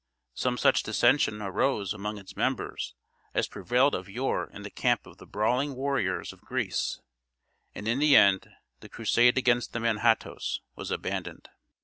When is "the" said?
4.63-4.71, 5.19-5.27, 7.99-8.15, 8.79-8.89, 9.73-9.79